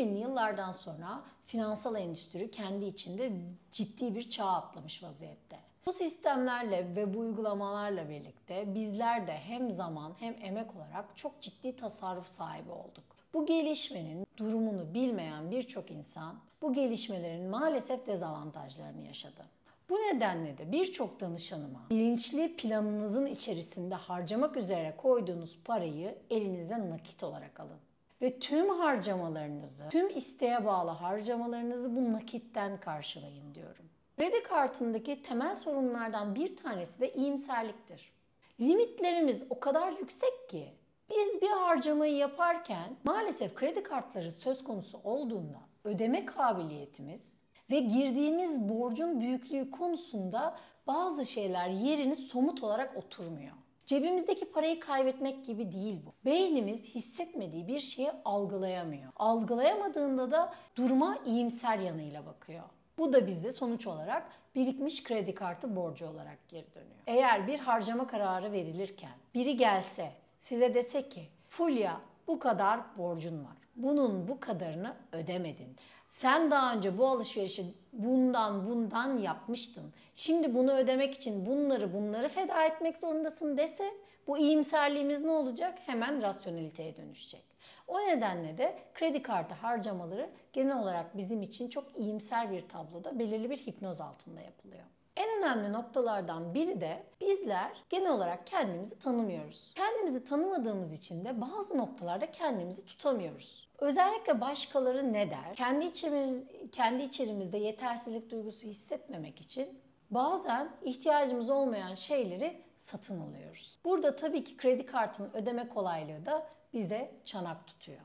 [0.00, 3.32] 2000'li yıllardan sonra finansal endüstri kendi içinde
[3.70, 5.56] ciddi bir çağ atlamış vaziyette.
[5.86, 11.76] Bu sistemlerle ve bu uygulamalarla birlikte bizler de hem zaman hem emek olarak çok ciddi
[11.76, 13.04] tasarruf sahibi olduk.
[13.34, 19.44] Bu gelişmenin durumunu bilmeyen birçok insan bu gelişmelerin maalesef dezavantajlarını yaşadı.
[19.90, 27.60] Bu nedenle de birçok danışanıma bilinçli planınızın içerisinde harcamak üzere koyduğunuz parayı elinize nakit olarak
[27.60, 27.89] alın.
[28.22, 33.84] Ve tüm harcamalarınızı, tüm isteğe bağlı harcamalarınızı bu nakitten karşılayın diyorum.
[34.16, 38.12] Kredi kartındaki temel sorunlardan bir tanesi de iyimserliktir.
[38.60, 40.68] Limitlerimiz o kadar yüksek ki
[41.10, 49.20] biz bir harcamayı yaparken maalesef kredi kartları söz konusu olduğunda ödeme kabiliyetimiz ve girdiğimiz borcun
[49.20, 53.52] büyüklüğü konusunda bazı şeyler yerini somut olarak oturmuyor.
[53.90, 56.12] Cebimizdeki parayı kaybetmek gibi değil bu.
[56.24, 59.12] Beynimiz hissetmediği bir şeyi algılayamıyor.
[59.16, 62.62] Algılayamadığında da duruma iyimser yanıyla bakıyor.
[62.98, 67.00] Bu da bize sonuç olarak birikmiş kredi kartı borcu olarak geri dönüyor.
[67.06, 73.56] Eğer bir harcama kararı verilirken biri gelse size dese ki Fulya bu kadar borcun var.
[73.76, 75.76] Bunun bu kadarını ödemedin.
[76.10, 79.92] Sen daha önce bu alışverişi bundan bundan yapmıştın.
[80.14, 83.94] Şimdi bunu ödemek için bunları bunları feda etmek zorundasın dese
[84.26, 85.78] bu iyimserliğimiz ne olacak?
[85.86, 87.42] Hemen rasyoneliteye dönüşecek.
[87.88, 93.50] O nedenle de kredi kartı harcamaları genel olarak bizim için çok iyimser bir tabloda belirli
[93.50, 94.84] bir hipnoz altında yapılıyor.
[95.16, 99.72] En önemli noktalardan biri de bizler genel olarak kendimizi tanımıyoruz.
[99.74, 103.68] Kendimizi tanımadığımız için de bazı noktalarda kendimizi tutamıyoruz.
[103.78, 105.54] Özellikle başkaları ne der?
[105.56, 113.78] Kendi içimiz kendi içerimizde yetersizlik duygusu hissetmemek için bazen ihtiyacımız olmayan şeyleri satın alıyoruz.
[113.84, 118.00] Burada tabii ki kredi kartının ödeme kolaylığı da bize çanak tutuyor.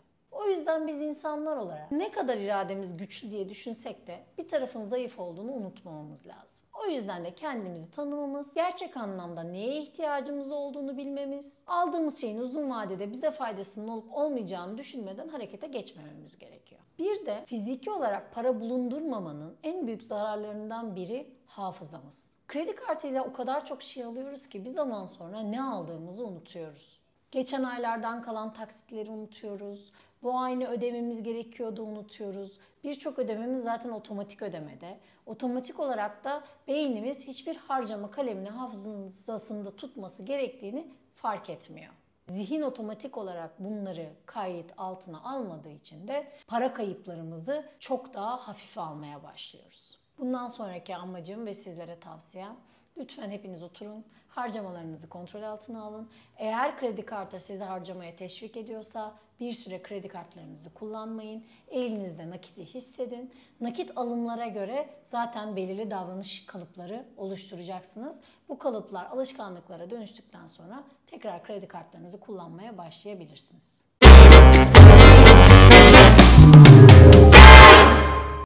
[0.45, 5.19] O yüzden biz insanlar olarak ne kadar irademiz güçlü diye düşünsek de bir tarafın zayıf
[5.19, 6.65] olduğunu unutmamamız lazım.
[6.83, 13.11] O yüzden de kendimizi tanımamız, gerçek anlamda neye ihtiyacımız olduğunu bilmemiz, aldığımız şeyin uzun vadede
[13.11, 16.81] bize faydasının olup olmayacağını düşünmeden harekete geçmememiz gerekiyor.
[16.99, 22.35] Bir de fiziki olarak para bulundurmamanın en büyük zararlarından biri hafızamız.
[22.47, 26.99] Kredi kartıyla o kadar çok şey alıyoruz ki bir zaman sonra ne aldığımızı unutuyoruz.
[27.31, 29.91] Geçen aylardan kalan taksitleri unutuyoruz.
[30.25, 32.59] Bu aynı ödememiz gerekiyordu unutuyoruz.
[32.83, 34.99] Birçok ödememiz zaten otomatik ödemede.
[35.25, 41.93] Otomatik olarak da beynimiz hiçbir harcama kalemini hafızasında tutması gerektiğini fark etmiyor.
[42.29, 49.23] Zihin otomatik olarak bunları kayıt altına almadığı için de para kayıplarımızı çok daha hafife almaya
[49.23, 49.99] başlıyoruz.
[50.19, 52.55] Bundan sonraki amacım ve sizlere tavsiyem
[52.97, 56.09] Lütfen hepiniz oturun, harcamalarınızı kontrol altına alın.
[56.37, 61.45] Eğer kredi kartı sizi harcamaya teşvik ediyorsa bir süre kredi kartlarınızı kullanmayın.
[61.67, 63.33] Elinizde nakiti hissedin.
[63.61, 68.21] Nakit alımlara göre zaten belirli davranış kalıpları oluşturacaksınız.
[68.49, 73.84] Bu kalıplar alışkanlıklara dönüştükten sonra tekrar kredi kartlarınızı kullanmaya başlayabilirsiniz.